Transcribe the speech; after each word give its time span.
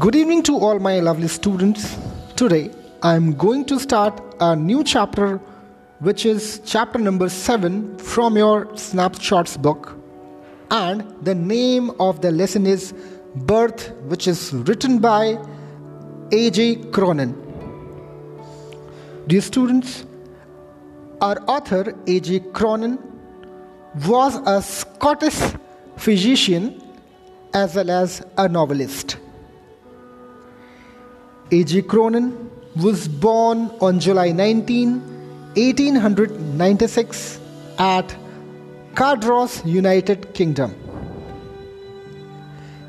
Good 0.00 0.16
evening 0.16 0.42
to 0.44 0.56
all 0.56 0.78
my 0.78 0.98
lovely 1.00 1.28
students. 1.28 1.98
Today 2.34 2.70
I 3.02 3.16
am 3.16 3.34
going 3.34 3.66
to 3.66 3.78
start 3.78 4.18
a 4.40 4.56
new 4.56 4.82
chapter, 4.82 5.36
which 5.98 6.24
is 6.24 6.62
chapter 6.64 6.98
number 6.98 7.28
7 7.28 7.98
from 7.98 8.38
your 8.38 8.74
snapshots 8.78 9.58
book. 9.58 9.98
And 10.70 11.04
the 11.22 11.34
name 11.34 11.90
of 12.00 12.22
the 12.22 12.30
lesson 12.30 12.64
is 12.66 12.94
Birth, 13.34 13.92
which 14.12 14.26
is 14.26 14.54
written 14.54 15.00
by 15.00 15.38
A.J. 16.32 16.76
Cronin. 16.92 17.34
Dear 19.26 19.42
students, 19.42 20.06
our 21.20 21.42
author 21.46 21.94
A.J. 22.06 22.40
Cronin 22.54 22.98
was 24.06 24.40
a 24.46 24.62
Scottish 24.62 25.40
physician 25.98 26.80
as 27.52 27.74
well 27.74 27.90
as 27.90 28.22
a 28.38 28.48
novelist. 28.48 29.18
A.J. 31.52 31.82
Cronin 31.82 32.50
was 32.80 33.08
born 33.08 33.72
on 33.80 33.98
July 33.98 34.30
19, 34.30 35.00
1896, 35.54 37.40
at 37.78 38.14
Cardross, 38.94 39.64
United 39.64 40.32
Kingdom. 40.32 40.74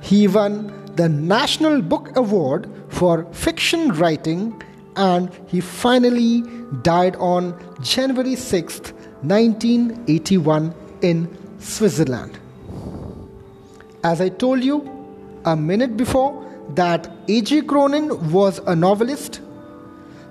He 0.02 0.28
won 0.28 0.72
the 0.96 1.10
National 1.10 1.82
Book 1.82 2.16
Award 2.16 2.70
for 2.90 3.26
fiction 3.34 3.94
writing 3.94 4.62
and 4.96 5.32
he 5.48 5.59
finally 5.62 6.44
died 6.84 7.16
on 7.16 7.56
January 7.82 8.36
6, 8.36 8.92
1981, 9.22 10.76
in 11.02 11.28
Switzerland. 11.59 12.38
As 14.03 14.22
I 14.22 14.30
told 14.30 14.64
you 14.64 14.88
a 15.46 15.56
minute 15.56 15.98
before, 15.98 16.50
that 16.75 17.09
A.J. 17.27 17.64
Cronin 17.64 18.31
was 18.31 18.59
a 18.67 18.75
novelist. 18.75 19.41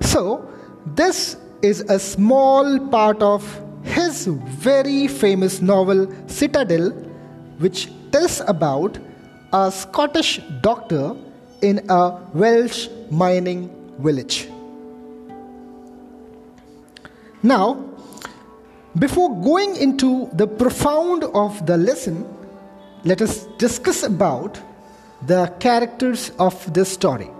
So, 0.00 0.48
this 0.86 1.36
is 1.62 1.80
a 1.82 1.98
small 1.98 2.78
part 2.88 3.22
of 3.22 3.42
his 3.82 4.26
very 4.26 5.08
famous 5.08 5.60
novel 5.60 6.12
Citadel, 6.26 6.90
which 7.58 7.88
tells 8.12 8.40
about 8.40 8.98
a 9.52 9.70
Scottish 9.70 10.40
doctor 10.60 11.16
in 11.62 11.84
a 11.90 12.18
Welsh 12.32 12.88
mining 13.10 13.70
village. 13.98 14.48
Now, 17.42 17.84
before 18.98 19.40
going 19.40 19.76
into 19.76 20.28
the 20.32 20.46
profound 20.46 21.24
of 21.24 21.64
the 21.66 21.76
lesson, 21.76 22.26
let 23.04 23.22
us 23.22 23.46
discuss 23.58 24.02
about 24.02 24.60
the 25.26 25.46
characters 25.58 26.32
of 26.38 26.72
this 26.72 26.90
story. 26.92 27.30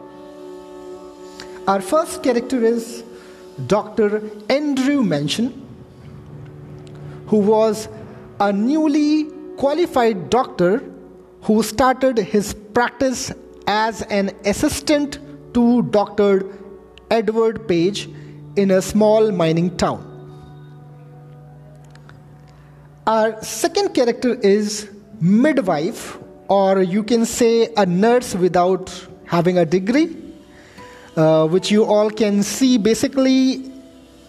Our 1.66 1.80
first 1.80 2.22
character 2.22 2.64
is 2.64 3.04
Dr. 3.66 4.22
Andrew 4.48 5.02
Manson, 5.02 5.66
who 7.26 7.38
was 7.38 7.88
a 8.38 8.52
newly 8.52 9.30
qualified 9.56 10.30
doctor 10.30 10.82
who 11.42 11.62
started 11.62 12.18
his 12.18 12.54
practice 12.74 13.32
as 13.66 14.02
an 14.02 14.30
assistant 14.44 15.18
to 15.54 15.82
Dr. 15.82 16.44
Edward 17.10 17.66
Page 17.66 18.08
in 18.56 18.70
a 18.70 18.82
small 18.82 19.30
mining 19.30 19.76
town. 19.76 20.06
Our 23.06 23.42
second 23.42 23.94
character 23.94 24.34
is 24.34 24.90
midwife, 25.20 26.18
or 26.50 26.82
you 26.82 27.04
can 27.04 27.24
say 27.24 27.72
a 27.76 27.86
nurse 27.86 28.34
without 28.34 28.92
having 29.24 29.56
a 29.58 29.64
degree, 29.64 30.16
uh, 31.16 31.47
which 31.47 31.70
you 31.70 31.84
all 31.84 32.10
can 32.10 32.42
see 32.42 32.76
basically 32.76 33.72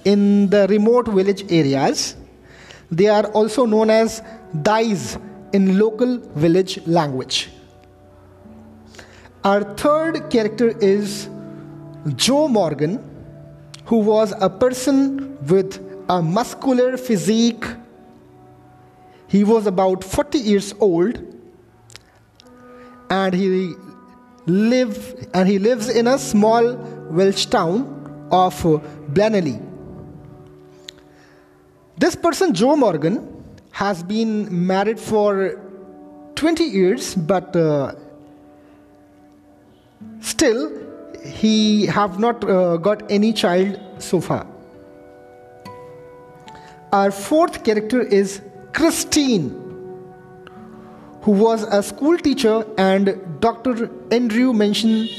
in 0.05 0.47
the 0.51 0.67
remote 0.69 1.07
village 1.07 1.51
areas. 1.51 2.15
They 2.91 3.07
are 3.07 3.25
also 3.31 3.65
known 3.65 3.89
as 3.89 4.21
dais 4.61 5.17
in 5.51 5.79
local 5.79 6.19
village 6.35 6.85
language. 6.85 7.49
Our 9.43 9.63
third 9.73 10.29
character 10.29 10.77
is 10.77 11.27
Joe 12.15 12.47
Morgan, 12.47 12.99
who 13.85 13.97
was 13.97 14.35
a 14.39 14.49
person 14.49 15.43
with 15.47 15.83
a 16.07 16.21
muscular 16.21 16.97
physique. 16.97 17.65
He 19.27 19.43
was 19.43 19.65
about 19.65 20.03
40 20.03 20.37
years 20.37 20.75
old 20.79 21.30
and 23.11 23.33
he 23.33 23.73
live 24.45 25.27
and 25.33 25.47
he 25.47 25.59
lives 25.59 25.89
in 25.89 26.07
a 26.07 26.17
small 26.17 26.75
Welsh 27.19 27.45
town 27.47 27.81
of 28.31 28.55
Blaenelly. 29.13 29.57
This 31.97 32.15
person 32.15 32.53
Joe 32.53 32.75
Morgan 32.75 33.17
has 33.71 34.01
been 34.01 34.65
married 34.67 34.99
for 34.99 35.59
20 36.35 36.63
years 36.63 37.13
but 37.15 37.55
uh, 37.55 37.93
still 40.21 40.71
he 41.23 41.85
have 41.85 42.19
not 42.19 42.43
uh, 42.43 42.77
got 42.77 43.03
any 43.11 43.31
child 43.31 43.79
so 43.99 44.19
far 44.19 44.47
our 46.91 47.11
fourth 47.11 47.63
character 47.63 48.01
is 48.01 48.41
christine 48.73 49.60
who 51.21 51.31
was 51.31 51.63
a 51.63 51.81
school 51.81 52.17
teacher 52.17 52.65
and 52.77 53.11
dr 53.39 53.89
andrew 54.11 54.53
mentioned 54.53 55.09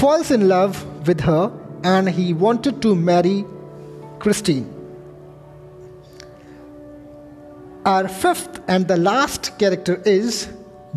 falls 0.00 0.30
in 0.30 0.48
love 0.48 0.82
with 1.08 1.20
her 1.20 1.52
and 1.82 2.08
he 2.08 2.32
wanted 2.32 2.80
to 2.80 2.94
marry 2.94 3.44
christine 4.18 4.66
our 7.84 8.08
fifth 8.08 8.60
and 8.66 8.88
the 8.88 8.96
last 8.96 9.58
character 9.58 9.96
is 10.18 10.48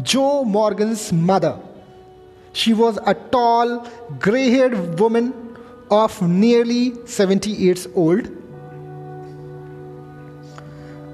joe 0.03 0.43
morgan's 0.43 1.11
mother 1.11 1.57
she 2.57 2.73
was 2.73 2.97
a 3.05 3.13
tall, 3.13 3.87
gray 4.17 4.49
haired 4.49 4.99
woman 4.99 5.31
of 5.91 6.21
nearly 6.23 6.95
70 7.05 7.51
years 7.51 7.87
old. 7.93 8.31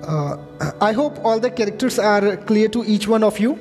Uh, 0.04 0.38
I 0.82 0.92
hope 0.92 1.24
all 1.24 1.40
the 1.40 1.50
characters 1.50 2.00
are 2.00 2.38
clear 2.38 2.68
to 2.70 2.84
each 2.84 3.08
one 3.08 3.24
of 3.24 3.40
you. 3.40 3.58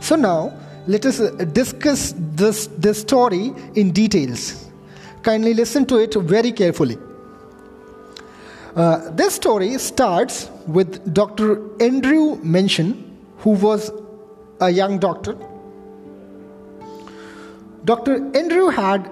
So, 0.00 0.16
now 0.16 0.52
let 0.86 1.04
us 1.04 1.18
discuss 1.52 2.14
this, 2.16 2.68
this 2.78 3.00
story 3.00 3.52
in 3.74 3.90
details. 3.90 4.70
Kindly 5.22 5.52
listen 5.54 5.84
to 5.86 5.96
it 5.96 6.14
very 6.14 6.52
carefully. 6.52 6.96
Uh, 8.76 9.10
this 9.10 9.34
story 9.34 9.76
starts 9.78 10.50
with 10.66 11.12
Dr. 11.12 11.60
Andrew 11.82 12.36
Manson, 12.42 13.18
who 13.38 13.50
was 13.50 13.90
a 14.60 14.70
young 14.70 14.98
doctor. 14.98 15.36
Dr. 17.84 18.16
Andrew 18.36 18.68
had 18.68 19.10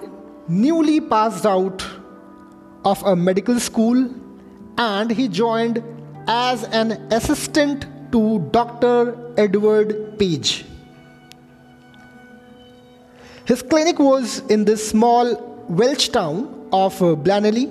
newly 0.48 1.00
passed 1.00 1.46
out 1.46 1.84
of 2.84 3.02
a 3.04 3.16
medical 3.16 3.58
school 3.58 4.08
and 4.78 5.10
he 5.10 5.28
joined 5.28 5.82
as 6.26 6.64
an 6.64 6.92
assistant 7.12 7.86
to 8.12 8.40
Dr. 8.50 9.16
Edward 9.36 10.18
Page. 10.18 10.64
His 13.44 13.62
clinic 13.62 13.98
was 13.98 14.38
in 14.48 14.64
this 14.64 14.88
small 14.88 15.36
Welsh 15.68 16.08
town 16.08 16.68
of 16.72 16.94
Blaenelly, 16.98 17.70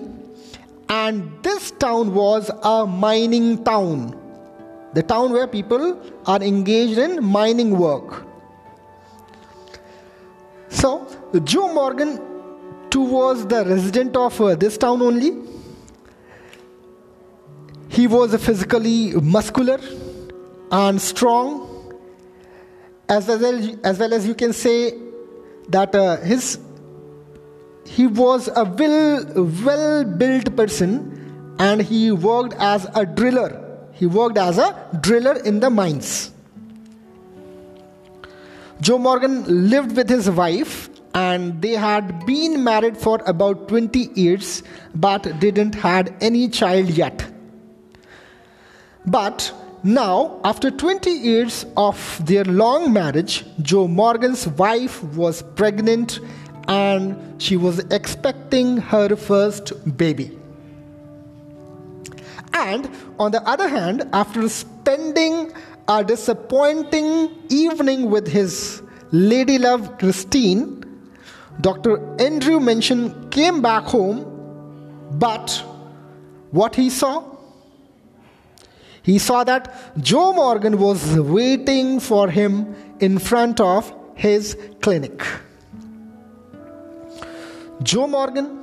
and 0.89 1.31
this 1.43 1.71
town 1.71 2.13
was 2.13 2.51
a 2.61 2.85
mining 2.85 3.63
town 3.63 4.19
the 4.93 5.01
town 5.01 5.31
where 5.31 5.47
people 5.47 5.99
are 6.27 6.41
engaged 6.41 6.99
in 6.99 7.23
mining 7.23 7.77
work. 7.77 8.25
So, 10.69 11.07
Joe 11.43 11.73
Morgan, 11.73 12.21
too, 12.89 13.01
was 13.01 13.47
the 13.47 13.65
resident 13.65 14.15
of 14.15 14.39
uh, 14.39 14.55
this 14.55 14.77
town 14.77 15.01
only. 15.01 15.31
He 17.93 18.07
was 18.07 18.35
physically 18.43 19.13
muscular 19.13 19.79
and 20.71 21.01
strong, 21.01 21.95
as 23.07 23.27
well, 23.27 23.79
as 23.83 23.99
well 23.99 24.13
as 24.13 24.27
you 24.27 24.35
can 24.35 24.53
say 24.53 24.97
that 25.69 25.95
uh, 25.95 26.17
his 26.17 26.59
he 27.85 28.07
was 28.07 28.47
a 28.55 28.63
well 28.63 29.45
well 29.65 30.03
built 30.03 30.55
person 30.55 31.55
and 31.59 31.81
he 31.81 32.11
worked 32.11 32.55
as 32.55 32.87
a 32.95 33.05
driller 33.05 33.63
he 33.93 34.07
worked 34.07 34.37
as 34.37 34.57
a 34.57 34.69
driller 35.01 35.37
in 35.45 35.59
the 35.59 35.69
mines. 35.69 36.31
Joe 38.81 38.97
Morgan 38.97 39.69
lived 39.69 39.95
with 39.95 40.09
his 40.09 40.29
wife 40.29 40.89
and 41.13 41.61
they 41.61 41.73
had 41.73 42.25
been 42.25 42.63
married 42.63 42.97
for 42.97 43.21
about 43.27 43.67
20 43.67 44.09
years 44.15 44.63
but 44.95 45.39
didn't 45.39 45.75
had 45.75 46.15
any 46.21 46.49
child 46.49 46.89
yet. 46.89 47.32
But 49.05 49.53
Now, 49.85 50.39
after 50.45 50.71
20 50.71 51.09
years 51.09 51.65
of 51.75 52.25
their 52.25 52.45
long 52.45 52.93
marriage, 52.93 53.43
Joe 53.61 53.85
Morgan's 53.85 54.47
wife 54.47 55.03
was 55.03 55.41
pregnant 55.41 56.21
and 56.69 57.41
she 57.41 57.57
was 57.57 57.79
expecting 57.91 58.77
her 58.77 59.17
first 59.17 59.73
baby. 59.97 60.39
And 62.53 62.89
on 63.19 63.31
the 63.31 63.43
other 63.43 63.67
hand, 63.67 64.07
after 64.13 64.47
spending 64.47 65.51
a 65.89 66.01
disappointing 66.01 67.29
evening 67.49 68.09
with 68.09 68.29
his 68.29 68.81
lady 69.11 69.57
love 69.57 69.97
Christine, 69.97 70.81
Dr. 71.59 71.99
Andrew 72.21 72.61
Manson 72.61 73.29
came 73.31 73.61
back 73.61 73.83
home, 73.83 74.23
but 75.11 75.61
what 76.51 76.73
he 76.73 76.89
saw? 76.89 77.32
He 79.03 79.19
saw 79.19 79.43
that 79.43 79.73
Joe 80.01 80.33
Morgan 80.33 80.79
was 80.79 81.19
waiting 81.19 81.99
for 81.99 82.29
him 82.29 82.75
in 82.99 83.19
front 83.19 83.59
of 83.59 83.93
his 84.15 84.57
clinic. 84.81 85.21
Joe 87.81 88.07
Morgan, 88.07 88.59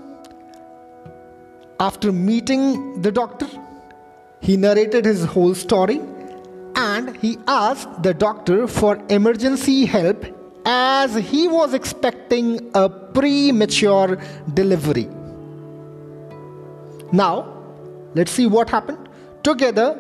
after 1.78 2.10
meeting 2.10 3.02
the 3.02 3.12
doctor, 3.12 3.46
he 4.40 4.56
narrated 4.56 5.04
his 5.04 5.24
whole 5.24 5.54
story 5.54 6.00
and 6.74 7.16
he 7.18 7.36
asked 7.46 8.02
the 8.02 8.14
doctor 8.14 8.66
for 8.66 8.98
emergency 9.10 9.84
help 9.84 10.24
as 10.64 11.14
he 11.14 11.48
was 11.48 11.74
expecting 11.74 12.70
a 12.74 12.88
premature 12.88 14.18
delivery. 14.54 15.08
Now, 17.12 17.52
let's 18.14 18.30
see 18.30 18.46
what 18.46 18.70
happened. 18.70 19.08
Together, 19.42 19.98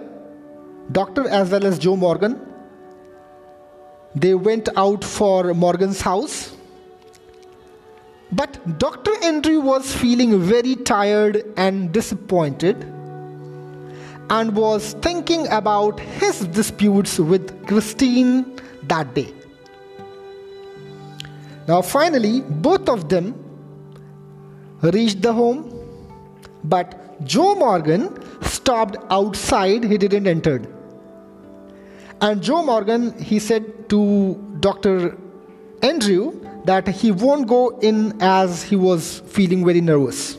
doctor 0.92 1.28
as 1.28 1.50
well 1.50 1.66
as 1.66 1.78
Joe 1.78 1.96
Morgan, 1.96 2.40
they 4.14 4.34
went 4.34 4.68
out 4.76 5.04
for 5.04 5.54
Morgan's 5.54 6.00
house. 6.00 6.56
But 8.32 8.78
Dr. 8.78 9.12
Andrew 9.24 9.60
was 9.60 9.94
feeling 9.94 10.40
very 10.40 10.76
tired 10.76 11.44
and 11.56 11.92
disappointed 11.92 12.76
and 14.30 14.54
was 14.54 14.92
thinking 15.02 15.48
about 15.48 15.98
his 15.98 16.46
disputes 16.46 17.18
with 17.18 17.66
Christine 17.66 18.56
that 18.84 19.14
day. 19.14 19.34
Now, 21.66 21.82
finally, 21.82 22.40
both 22.40 22.88
of 22.88 23.08
them 23.08 23.34
reached 24.82 25.22
the 25.22 25.32
home, 25.32 25.72
but 26.64 27.24
Joe 27.24 27.54
Morgan 27.54 28.16
stopped 28.42 28.96
outside, 29.10 29.84
he 29.84 29.98
didn't 29.98 30.26
enter. 30.26 30.62
And 32.22 32.42
Joe 32.42 32.62
Morgan, 32.62 33.18
he 33.18 33.38
said 33.38 33.88
to 33.88 34.34
Dr. 34.60 35.16
Andrew 35.82 36.38
that 36.66 36.86
he 36.86 37.10
won't 37.10 37.48
go 37.48 37.78
in 37.80 38.20
as 38.20 38.62
he 38.62 38.76
was 38.76 39.20
feeling 39.20 39.64
very 39.64 39.80
nervous. 39.80 40.36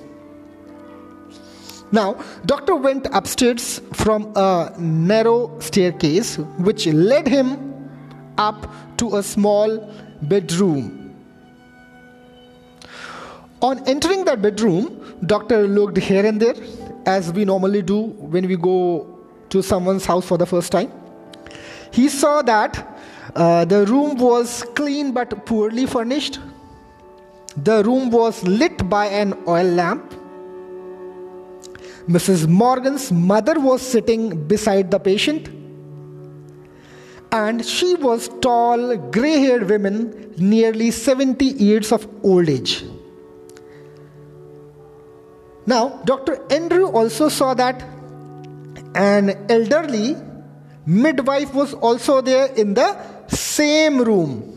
Now, 1.92 2.24
doctor 2.46 2.76
went 2.76 3.08
upstairs 3.12 3.82
from 3.94 4.32
a 4.36 4.74
narrow 4.78 5.60
staircase 5.60 6.38
which 6.60 6.86
led 6.88 7.28
him 7.28 7.90
up 8.38 8.72
to 8.98 9.18
a 9.18 9.24
small 9.24 9.92
bedroom. 10.22 11.16
On 13.62 13.80
entering 13.88 14.24
that 14.26 14.42
bedroom, 14.42 15.18
doctor 15.26 15.68
looked 15.68 15.98
here 15.98 16.26
and 16.26 16.42
there 16.42 16.56
as 17.06 17.34
we 17.34 17.44
normally 17.44 17.82
do 17.82 18.02
when 18.34 18.48
we 18.48 18.56
go 18.56 19.08
to 19.50 19.62
someone's 19.62 20.06
house 20.06 20.26
for 20.26 20.38
the 20.38 20.46
first 20.46 20.72
time. 20.72 20.92
He 21.92 22.10
saw 22.10 22.42
that 22.42 22.88
uh, 23.36 23.66
the 23.66 23.86
room 23.86 24.18
was 24.18 24.64
clean 24.76 25.12
but 25.12 25.46
poorly 25.46 25.86
furnished. 25.86 26.40
The 27.58 27.84
room 27.84 28.10
was 28.10 28.44
lit 28.44 28.90
by 28.90 29.08
an 29.08 29.34
oil 29.48 29.66
lamp. 29.66 30.14
Mrs. 32.08 32.48
Morgan's 32.48 33.12
mother 33.12 33.60
was 33.60 33.82
sitting 33.82 34.48
beside 34.48 34.90
the 34.90 35.00
patient. 35.00 35.50
And 37.32 37.66
she 37.66 37.96
was 37.96 38.30
tall, 38.42 38.98
gray 38.98 39.40
haired 39.40 39.70
woman, 39.70 40.34
nearly 40.38 40.92
70 40.92 41.46
years 41.46 41.92
of 41.92 42.08
old 42.24 42.50
age. 42.50 42.84
Now, 45.66 46.02
Dr. 46.04 46.44
Andrew 46.52 46.88
also 46.88 47.30
saw 47.30 47.54
that 47.54 47.84
an 48.96 49.46
elderly 49.50 50.18
midwife 50.86 51.54
was 51.54 51.74
also 51.74 52.22
there 52.22 52.48
in 52.48 52.74
the 52.74 52.98
same 53.28 54.02
room. 54.02 54.48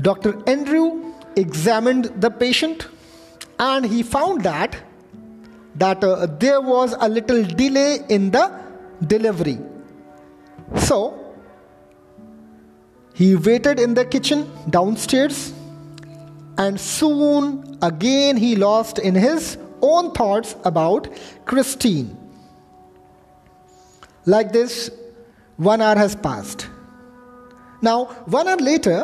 Dr. 0.00 0.42
Andrew 0.46 1.12
examined 1.36 2.06
the 2.20 2.30
patient 2.30 2.88
and 3.58 3.84
he 3.84 4.02
found 4.02 4.42
that 4.42 4.76
that 5.76 6.04
uh, 6.04 6.26
there 6.38 6.60
was 6.60 6.94
a 7.00 7.08
little 7.08 7.42
delay 7.42 8.00
in 8.08 8.30
the 8.30 8.50
delivery 9.06 9.58
so 10.76 10.98
he 13.14 13.34
waited 13.34 13.80
in 13.80 13.94
the 13.94 14.04
kitchen 14.04 14.48
downstairs 14.70 15.52
and 16.58 16.78
soon 16.80 17.78
again 17.82 18.36
he 18.36 18.54
lost 18.56 18.98
in 18.98 19.14
his 19.14 19.56
own 19.88 20.10
thoughts 20.18 20.54
about 20.72 21.08
christine 21.52 22.10
like 24.34 24.52
this 24.58 24.90
one 25.70 25.80
hour 25.80 25.96
has 26.04 26.16
passed 26.28 26.68
now 27.88 27.98
one 28.38 28.48
hour 28.48 28.62
later 28.70 28.98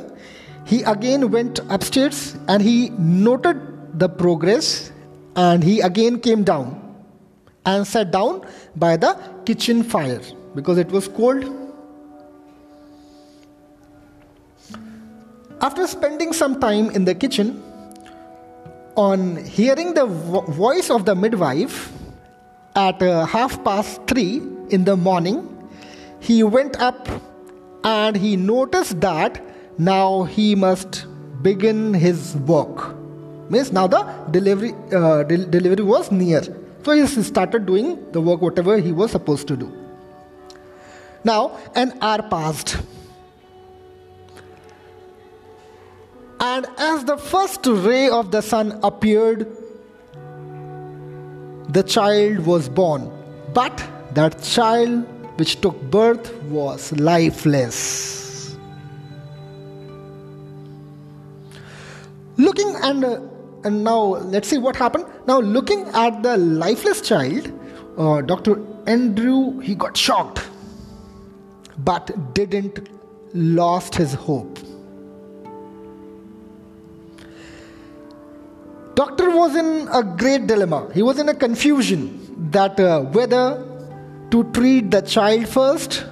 he 0.72 0.82
again 0.94 1.30
went 1.30 1.60
upstairs 1.68 2.36
and 2.48 2.62
he 2.62 2.76
noted 2.90 3.58
the 3.98 4.08
progress 4.08 4.92
and 5.36 5.64
he 5.64 5.80
again 5.80 6.18
came 6.20 6.44
down 6.44 6.68
and 7.66 7.86
sat 7.86 8.10
down 8.10 8.46
by 8.76 8.96
the 8.96 9.14
kitchen 9.44 9.82
fire 9.82 10.20
because 10.54 10.78
it 10.78 10.88
was 10.88 11.08
cold. 11.08 11.56
After 15.60 15.86
spending 15.86 16.32
some 16.32 16.58
time 16.58 16.90
in 16.90 17.04
the 17.04 17.14
kitchen, 17.14 17.62
on 19.06 19.36
hearing 19.56 19.94
the 19.94 20.04
vo- 20.06 20.46
voice 20.62 20.90
of 20.90 21.04
the 21.08 21.14
midwife 21.14 21.76
at 22.74 23.02
uh, 23.02 23.24
half 23.34 23.62
past 23.64 24.06
three 24.06 24.42
in 24.70 24.84
the 24.84 24.96
morning, 24.96 25.38
he 26.20 26.42
went 26.42 26.76
up 26.88 27.08
and 27.82 28.16
he 28.16 28.36
noticed 28.36 29.00
that 29.00 29.42
now 29.78 30.24
he 30.24 30.54
must 30.54 31.06
begin 31.42 31.94
his 31.94 32.36
work. 32.54 32.94
Means 33.50 33.72
now 33.72 33.86
the 33.86 34.02
delivery 34.30 34.72
uh, 34.92 35.22
de- 35.24 35.46
delivery 35.56 35.82
was 35.82 36.10
near. 36.12 36.42
So 36.84 36.92
he 36.92 37.06
started 37.06 37.66
doing 37.66 37.88
the 38.12 38.20
work 38.20 38.40
whatever 38.40 38.78
he 38.78 38.92
was 38.92 39.10
supposed 39.10 39.48
to 39.48 39.56
do. 39.56 39.68
Now 41.24 41.58
an 41.74 41.98
hour 42.00 42.22
passed 42.34 42.76
and 46.40 46.66
as 46.78 47.04
the 47.04 47.16
first 47.16 47.66
ray 47.66 48.08
of 48.08 48.30
the 48.30 48.40
sun 48.40 48.78
appeared 48.82 49.46
the 51.68 51.82
child 51.84 52.40
was 52.40 52.68
born. 52.68 53.10
But 53.54 53.84
that 54.14 54.42
child 54.42 55.06
which 55.38 55.60
took 55.60 55.80
birth 55.82 56.34
was 56.44 56.90
lifeless. 56.92 58.56
Looking 62.36 62.74
and 62.82 63.04
uh, 63.04 63.20
and 63.62 63.84
now 63.84 64.02
let's 64.34 64.48
see 64.48 64.58
what 64.58 64.74
happened. 64.74 65.04
Now 65.26 65.40
looking 65.40 65.86
at 65.88 66.22
the 66.22 66.36
lifeless 66.36 67.00
child 67.02 67.52
uh, 67.98 68.20
dr 68.22 68.52
andrew 68.86 69.58
he 69.60 69.74
got 69.74 69.96
shocked 69.96 70.48
but 71.90 72.10
didn't 72.34 72.88
lost 73.34 73.94
his 73.94 74.14
hope 74.14 74.59
doctor 79.00 79.30
was 79.30 79.56
in 79.62 79.70
a 80.00 80.02
great 80.22 80.46
dilemma 80.52 80.80
he 80.98 81.02
was 81.08 81.18
in 81.24 81.28
a 81.28 81.36
confusion 81.46 82.04
that 82.58 82.78
uh, 82.80 83.00
whether 83.18 83.44
to 84.30 84.44
treat 84.58 84.90
the 84.90 85.02
child 85.16 85.48
first 85.48 86.04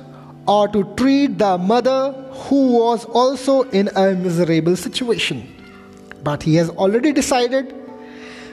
or 0.46 0.66
to 0.68 0.82
treat 1.02 1.38
the 1.38 1.52
mother 1.58 2.00
who 2.46 2.60
was 2.78 3.04
also 3.22 3.62
in 3.82 3.88
a 4.06 4.08
miserable 4.26 4.76
situation 4.88 5.46
but 6.22 6.42
he 6.42 6.54
has 6.56 6.70
already 6.70 7.12
decided. 7.12 7.74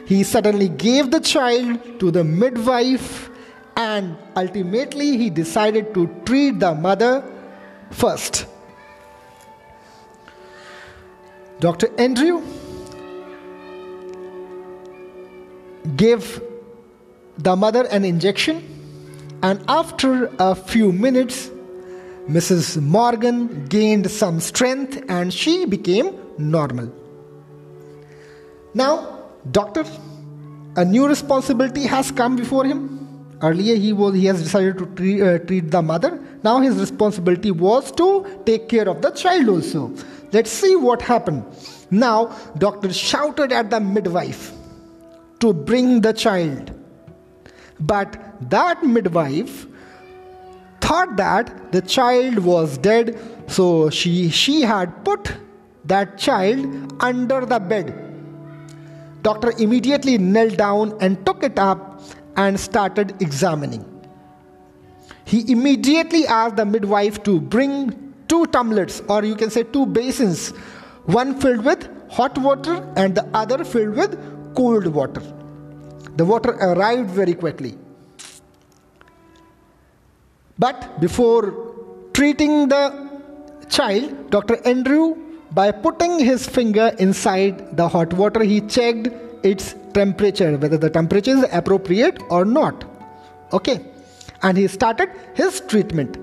He 0.06 0.24
suddenly 0.24 0.70
gave 0.70 1.12
the 1.12 1.20
child 1.20 2.00
to 2.00 2.12
the 2.12 2.24
midwife, 2.24 3.30
and 3.76 4.18
ultimately, 4.36 5.18
he 5.18 5.30
decided 5.30 5.94
to 5.94 6.08
treat 6.26 6.60
the 6.60 6.74
mother 6.74 7.24
first. 7.92 8.46
Dr. 11.60 11.90
Andrew 11.98 12.44
gave 15.96 16.42
the 17.38 17.56
mother 17.56 17.86
an 17.88 18.06
injection, 18.06 18.64
and 19.44 19.64
after 19.68 20.32
a 20.40 20.56
few 20.56 20.92
minutes, 20.92 21.50
Mrs. 22.28 22.82
Morgan 22.82 23.66
gained 23.66 24.10
some 24.10 24.40
strength 24.40 25.04
and 25.10 25.32
she 25.32 25.66
became 25.66 26.18
normal. 26.38 26.92
Now, 28.74 29.26
doctor, 29.52 29.86
a 30.76 30.84
new 30.84 31.08
responsibility 31.08 31.84
has 31.84 32.12
come 32.12 32.36
before 32.36 32.66
him. 32.66 33.38
Earlier, 33.42 33.76
he 33.76 33.94
was 33.94 34.16
he 34.16 34.26
has 34.26 34.42
decided 34.42 34.78
to 34.80 34.86
treat, 34.96 35.22
uh, 35.22 35.40
treat 35.40 35.70
the 35.70 35.82
mother. 35.82 36.20
Now, 36.44 36.62
his 36.62 36.78
responsibility 36.78 37.52
was 37.52 37.92
to 37.92 38.26
take 38.46 38.70
care 38.70 38.90
of 38.90 39.02
the 39.02 39.12
child 39.12 39.50
also. 39.50 39.94
Let's 40.32 40.52
see 40.52 40.76
what 40.76 41.02
happened. 41.02 41.46
Now, 41.92 42.36
doctor 42.58 42.92
shouted 42.92 43.52
at 43.52 43.70
the 43.70 43.80
midwife 43.80 44.55
to 45.40 45.54
bring 45.54 46.02
the 46.02 46.14
child. 46.14 46.72
But 47.80 48.18
that 48.50 48.84
midwife 48.84 49.68
thought 50.82 51.16
that 51.18 51.72
the 51.72 51.82
child 51.82 52.40
was 52.40 52.78
dead, 52.78 53.20
so 53.48 53.90
she, 53.90 54.30
she 54.30 54.62
had 54.62 55.04
put 55.04 55.36
that 55.86 56.18
child 56.18 56.96
under 57.00 57.46
the 57.46 57.60
bed. 57.60 58.02
Doctor 59.24 59.54
immediately 59.58 60.18
knelt 60.18 60.58
down 60.58 60.96
and 61.02 61.26
took 61.26 61.44
it 61.44 61.58
up 61.58 62.02
and 62.38 62.60
started 62.60 63.20
examining. 63.22 63.84
He 65.26 65.52
immediately 65.52 66.28
asked 66.28 66.58
the 66.58 66.66
midwife 66.66 67.24
to 67.24 67.40
bring 67.42 68.14
two 68.28 68.46
tumblers, 68.48 69.02
or 69.10 69.24
you 69.24 69.36
can 69.36 69.50
say 69.50 69.64
two 69.64 69.86
basins, 69.88 70.50
one 71.06 71.40
filled 71.40 71.66
with 71.66 71.90
hot 72.12 72.38
water 72.38 72.88
and 72.96 73.16
the 73.16 73.28
other 73.34 73.64
filled 73.64 73.96
with 73.96 74.35
cold 74.56 74.88
water. 74.88 75.22
The 76.16 76.26
water 76.26 76.52
arrived 76.52 77.10
very 77.10 77.34
quickly. 77.34 77.78
But 80.58 81.02
before 81.02 81.44
treating 82.14 82.70
the 82.70 82.84
child, 83.70 84.32
Dr. 84.32 84.66
Andrew, 84.66 85.16
by 85.52 85.72
putting 85.72 86.20
his 86.20 86.48
finger 86.48 86.94
inside 87.00 87.76
the 87.76 87.88
hot 87.88 88.14
water, 88.14 88.44
he 88.44 88.62
checked 88.62 89.10
its 89.44 89.76
temperature, 89.94 90.58
whether 90.58 90.78
the 90.78 90.90
temperature 90.90 91.32
is 91.32 91.46
appropriate 91.52 92.22
or 92.30 92.46
not. 92.46 92.86
Okay. 93.52 93.86
And 94.42 94.58
he 94.58 94.68
started 94.68 95.10
his 95.34 95.62
treatment. 95.62 96.18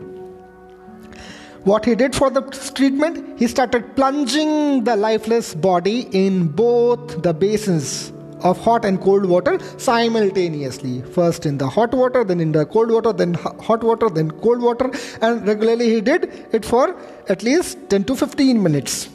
What 1.65 1.85
he 1.85 1.95
did 1.95 2.15
for 2.15 2.31
the 2.31 2.43
treatment, 2.75 3.39
he 3.39 3.47
started 3.47 3.95
plunging 3.95 4.85
the 4.85 4.97
lifeless 4.97 5.55
body 5.55 6.09
in 6.13 6.49
both 6.49 7.23
the 7.23 7.33
basins 7.33 8.13
of 8.43 8.59
hot 8.59 8.85
and 8.85 9.01
cold 9.01 9.27
water 9.27 9.59
simultaneously. 9.79 11.03
First 11.03 11.47
in 11.47 11.59
the 11.59 11.69
hot 11.69 11.93
water, 11.93 12.25
then 12.25 12.41
in 12.41 12.53
the 12.53 12.67
cold 12.67 12.91
water, 12.91 13.13
then 13.13 13.35
hot 13.35 13.83
water, 13.83 14.09
then 14.09 14.31
cold 14.31 14.63
water, 14.63 14.91
and 15.21 15.47
regularly 15.47 15.89
he 15.95 16.01
did 16.01 16.25
it 16.53 16.65
for 16.65 16.97
at 17.29 17.43
least 17.43 17.79
10 17.91 18.05
to 18.05 18.17
15 18.17 18.63
minutes. 18.63 19.09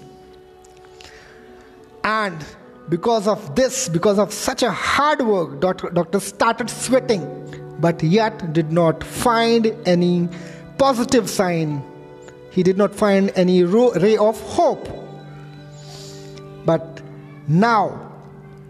And 2.04 2.46
because 2.90 3.28
of 3.28 3.56
this, 3.56 3.90
because 3.90 4.18
of 4.18 4.32
such 4.32 4.64
a 4.64 4.72
hard 4.72 5.22
work, 5.22 5.60
doctor, 5.60 5.90
doctor 5.90 6.20
started 6.20 6.70
sweating, 6.70 7.24
but 7.80 8.02
yet 8.02 8.54
did 8.54 8.72
not 8.72 9.04
find 9.04 9.76
any 9.86 10.30
positive 10.78 11.30
sign. 11.30 11.84
He 12.52 12.64
did 12.64 12.78
not 12.78 12.96
find 12.96 13.32
any 13.36 13.64
ray 13.64 14.18
of 14.18 14.40
hope. 14.42 14.88
But 16.66 17.02
now 17.48 18.07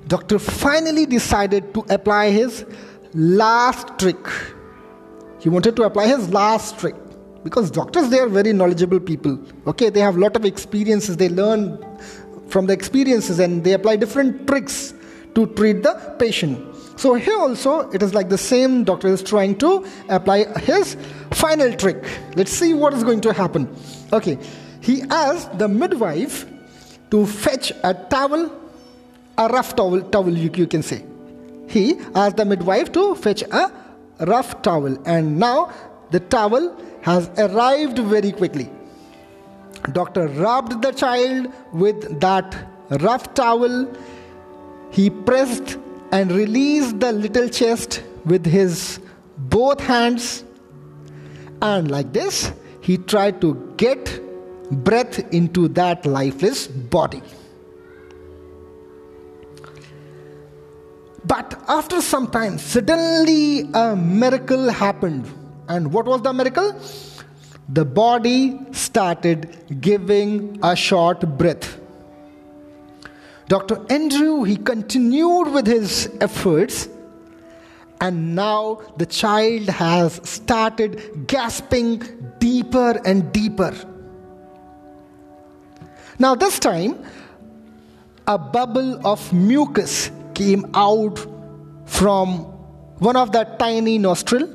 Doctor 0.07 0.39
finally 0.39 1.05
decided 1.05 1.73
to 1.73 1.85
apply 1.89 2.29
his 2.29 2.65
last 3.13 3.99
trick. 3.99 4.17
He 5.39 5.49
wanted 5.49 5.75
to 5.75 5.83
apply 5.83 6.07
his 6.07 6.29
last 6.29 6.79
trick 6.79 6.95
because 7.43 7.69
doctors 7.69 8.09
they 8.09 8.19
are 8.19 8.27
very 8.27 8.53
knowledgeable 8.53 8.99
people. 8.99 9.39
Okay, 9.67 9.89
they 9.89 9.99
have 9.99 10.15
a 10.15 10.19
lot 10.19 10.35
of 10.35 10.45
experiences. 10.45 11.17
They 11.17 11.29
learn 11.29 11.77
from 12.47 12.67
the 12.67 12.73
experiences 12.73 13.39
and 13.39 13.63
they 13.63 13.73
apply 13.73 13.97
different 13.97 14.47
tricks 14.47 14.93
to 15.35 15.45
treat 15.47 15.83
the 15.83 16.15
patient. 16.19 16.75
So 16.97 17.13
here 17.13 17.37
also 17.37 17.89
it 17.91 18.01
is 18.01 18.13
like 18.13 18.29
the 18.29 18.37
same 18.37 18.83
doctor 18.83 19.07
is 19.07 19.21
trying 19.21 19.57
to 19.59 19.85
apply 20.09 20.45
his 20.59 20.95
final 21.31 21.73
trick. 21.73 22.03
Let's 22.35 22.51
see 22.51 22.73
what 22.73 22.93
is 22.93 23.03
going 23.03 23.21
to 23.21 23.33
happen. 23.33 23.73
Okay, 24.13 24.39
he 24.81 25.03
asked 25.03 25.57
the 25.59 25.67
midwife 25.67 26.45
to 27.11 27.25
fetch 27.25 27.71
a 27.83 27.93
towel 27.93 28.49
a 29.37 29.47
rough 29.47 29.75
towel, 29.75 30.01
towel 30.01 30.29
you, 30.29 30.49
you 30.55 30.67
can 30.67 30.81
say. 30.81 31.03
He 31.67 31.99
asked 32.15 32.37
the 32.37 32.45
midwife 32.45 32.91
to 32.93 33.15
fetch 33.15 33.43
a 33.43 33.71
rough 34.21 34.61
towel, 34.61 34.97
and 35.05 35.37
now 35.37 35.71
the 36.11 36.19
towel 36.19 36.75
has 37.01 37.29
arrived 37.37 37.99
very 37.99 38.31
quickly. 38.31 38.69
Doctor 39.91 40.27
rubbed 40.27 40.81
the 40.81 40.91
child 40.91 41.51
with 41.73 42.19
that 42.19 42.55
rough 43.01 43.33
towel. 43.33 43.87
He 44.91 45.09
pressed 45.09 45.77
and 46.11 46.31
released 46.31 46.99
the 46.99 47.11
little 47.11 47.49
chest 47.49 48.03
with 48.25 48.45
his 48.45 48.99
both 49.37 49.79
hands, 49.79 50.43
and 51.61 51.91
like 51.91 52.13
this, 52.13 52.51
he 52.81 52.97
tried 52.97 53.41
to 53.41 53.73
get 53.77 54.21
breath 54.71 55.19
into 55.33 55.67
that 55.69 56.05
lifeless 56.05 56.67
body. 56.67 57.21
But 61.27 61.61
after 61.67 62.01
some 62.01 62.27
time, 62.27 62.57
suddenly 62.57 63.69
a 63.73 63.95
miracle 63.95 64.69
happened. 64.69 65.29
And 65.67 65.91
what 65.91 66.05
was 66.05 66.21
the 66.21 66.31
miracle? 66.31 66.79
The 67.67 67.83
body 67.83 68.57
started 68.71 69.81
giving 69.81 70.57
a 70.63 70.73
short 70.75 71.19
breath. 71.37 71.77
Dr. 73.49 73.85
Andrew, 73.89 74.43
he 74.43 74.55
continued 74.55 75.51
with 75.51 75.67
his 75.67 76.09
efforts, 76.21 76.87
and 77.99 78.35
now 78.35 78.81
the 78.97 79.05
child 79.05 79.67
has 79.69 80.21
started 80.23 81.27
gasping 81.27 82.03
deeper 82.39 83.01
and 83.03 83.33
deeper. 83.33 83.73
Now, 86.19 86.35
this 86.35 86.57
time, 86.59 87.03
a 88.27 88.37
bubble 88.37 89.05
of 89.05 89.31
mucus 89.33 90.09
came 90.39 90.63
out 90.73 91.17
from 91.85 92.27
one 93.07 93.17
of 93.23 93.31
the 93.31 93.43
tiny 93.59 93.97
nostril. 93.97 94.47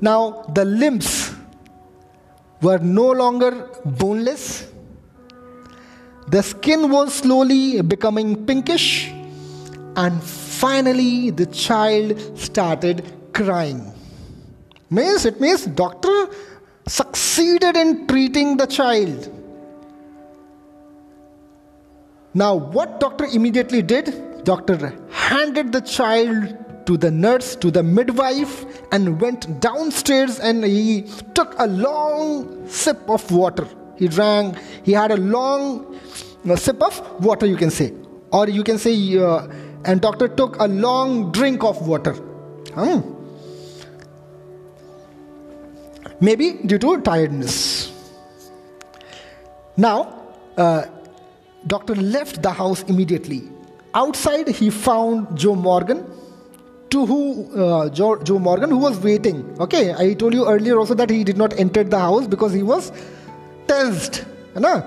Now 0.00 0.44
the 0.54 0.64
limbs 0.64 1.32
were 2.60 2.78
no 2.78 3.10
longer 3.10 3.50
boneless. 3.84 4.70
The 6.28 6.42
skin 6.42 6.90
was 6.90 7.14
slowly 7.14 7.82
becoming 7.82 8.46
pinkish, 8.46 9.10
and 9.96 10.22
finally 10.22 11.30
the 11.30 11.46
child 11.46 12.38
started 12.38 13.04
crying. 13.32 13.92
Means 14.90 15.26
it 15.26 15.40
means 15.40 15.66
doctor 15.66 16.28
succeeded 16.86 17.76
in 17.76 18.06
treating 18.06 18.56
the 18.56 18.66
child. 18.66 19.30
Now, 22.34 22.54
what 22.56 22.98
doctor 22.98 23.26
immediately 23.26 23.80
did? 23.80 24.44
Doctor 24.44 24.92
handed 25.10 25.72
the 25.72 25.80
child 25.80 26.56
to 26.86 26.96
the 26.96 27.10
nurse, 27.10 27.56
to 27.56 27.70
the 27.70 27.82
midwife, 27.82 28.66
and 28.92 29.20
went 29.20 29.60
downstairs 29.60 30.40
and 30.40 30.64
he 30.64 31.02
took 31.34 31.54
a 31.58 31.66
long 31.66 32.68
sip 32.68 33.08
of 33.08 33.30
water. 33.30 33.66
He 33.96 34.08
drank, 34.08 34.58
he 34.82 34.92
had 34.92 35.12
a 35.12 35.16
long 35.16 35.98
sip 36.56 36.82
of 36.82 37.24
water, 37.24 37.46
you 37.46 37.56
can 37.56 37.70
say. 37.70 37.92
Or 38.32 38.48
you 38.48 38.64
can 38.64 38.78
say, 38.78 39.16
uh, 39.16 39.46
and 39.84 40.00
doctor 40.00 40.26
took 40.26 40.58
a 40.58 40.66
long 40.66 41.30
drink 41.30 41.62
of 41.62 41.86
water. 41.86 42.12
Hmm. 42.74 43.00
Maybe 46.20 46.54
due 46.66 46.78
to 46.78 47.00
tiredness. 47.00 47.92
Now, 49.76 50.22
uh, 50.56 50.86
Doctor 51.66 51.94
left 51.94 52.42
the 52.42 52.50
house 52.50 52.82
immediately. 52.84 53.42
Outside, 53.94 54.48
he 54.48 54.70
found 54.70 55.36
Joe 55.38 55.54
Morgan, 55.54 56.04
to 56.90 57.06
who 57.06 57.20
uh, 57.60 57.88
Joe, 57.88 58.22
Joe 58.22 58.38
Morgan, 58.38 58.70
who 58.70 58.78
was 58.78 58.98
waiting. 58.98 59.38
Okay, 59.60 59.94
I 59.94 60.14
told 60.14 60.34
you 60.34 60.46
earlier 60.48 60.78
also 60.78 60.94
that 60.94 61.10
he 61.10 61.24
did 61.24 61.36
not 61.36 61.58
enter 61.58 61.82
the 61.82 61.98
house 61.98 62.26
because 62.26 62.52
he 62.52 62.62
was 62.62 62.92
tensed. 63.66 64.24
No? 64.54 64.84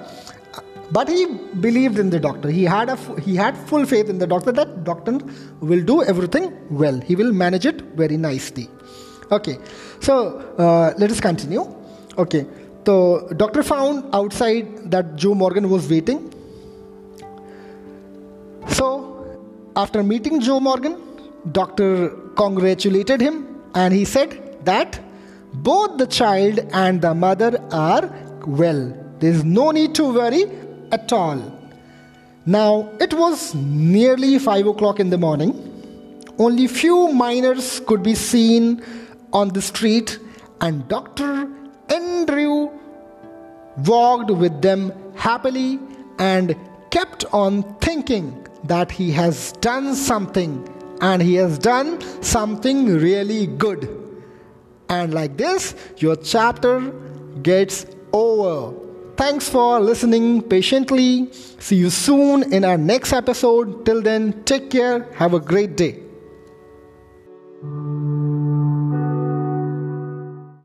But 0.92 1.10
he 1.10 1.26
believed 1.66 2.00
in 2.00 2.10
the 2.10 2.20
doctor. 2.20 2.50
He 2.50 2.64
had 2.64 2.90
a 2.90 2.96
he 3.22 3.36
had 3.36 3.58
full 3.58 3.86
faith 3.86 4.10
in 4.10 4.20
the 4.20 4.28
doctor 4.28 4.54
that 4.54 4.86
doctor 4.86 5.18
will 5.60 5.84
do 5.84 6.04
everything 6.04 6.46
well. 6.70 7.02
He 7.02 7.16
will 7.16 7.34
manage 7.34 7.66
it 7.66 7.82
very 8.04 8.16
nicely. 8.16 8.70
Okay, 9.32 9.58
so 10.00 10.40
uh, 10.58 10.94
let 10.98 11.12
us 11.12 11.20
continue. 11.20 11.66
Okay, 12.18 12.46
so 12.86 13.28
doctor 13.36 13.64
found 13.64 14.16
outside 14.16 14.90
that 14.92 15.18
Joe 15.18 15.36
Morgan 15.36 15.70
was 15.70 15.90
waiting. 15.90 16.34
So, 18.78 18.88
after 19.76 20.04
meeting 20.04 20.40
Joe 20.40 20.60
Morgan, 20.60 20.98
doctor 21.52 22.10
congratulated 22.36 23.20
him 23.20 23.36
and 23.74 23.92
he 23.92 24.06
said 24.06 24.66
that 24.66 25.00
both 25.52 25.98
the 25.98 26.06
child 26.06 26.60
and 26.74 27.02
the 27.02 27.16
mother 27.16 27.60
are 27.72 28.04
well. 28.46 28.82
There 29.20 29.32
is 29.32 29.44
no 29.44 29.72
need 29.72 29.96
to 29.96 30.14
worry 30.14 30.44
at 30.92 31.12
all. 31.12 31.42
Now 32.46 32.92
it 33.00 33.16
was 33.16 33.56
nearly 33.56 34.38
five 34.38 34.68
o'clock 34.68 35.00
in 35.00 35.10
the 35.10 35.18
morning. 35.18 35.52
Only 36.38 36.68
few 36.68 37.12
miners 37.12 37.80
could 37.80 38.04
be 38.04 38.14
seen 38.14 38.84
on 39.34 39.50
the 39.50 39.62
street, 39.62 40.20
and 40.62 40.88
Dr. 40.88 41.50
Andrew 41.90 42.70
walked 43.86 44.30
with 44.30 44.62
them 44.62 44.94
happily 45.16 45.80
and 46.20 46.56
kept 46.92 47.26
on 47.34 47.64
thinking 47.80 48.47
that 48.64 48.92
he 48.92 49.12
has 49.12 49.52
done 49.54 49.96
something 49.96 50.68
and 51.02 51.22
he 51.22 51.36
has 51.36 51.58
done 51.58 52.02
something 52.22 52.88
really 52.88 53.48
good. 53.48 53.90
And 54.90 55.14
like 55.14 55.38
this, 55.38 55.76
your 55.98 56.16
chapter 56.16 56.92
gets 57.42 57.86
over. 58.14 58.76
Thanks 59.16 59.50
for 59.50 59.80
listening 59.80 60.42
patiently. 60.44 61.32
See 61.34 61.76
you 61.76 61.90
soon 61.90 62.54
in 62.54 62.64
our 62.64 62.78
next 62.78 63.14
episode. 63.14 63.86
Till 63.86 64.02
then, 64.02 64.44
take 64.44 64.70
care. 64.70 65.12
Have 65.14 65.34
a 65.34 65.40
great 65.40 65.76
day. 65.76 66.04